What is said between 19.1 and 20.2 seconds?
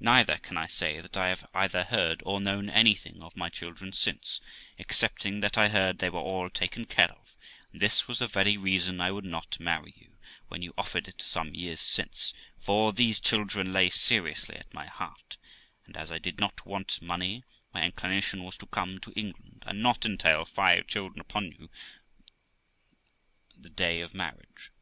England, and not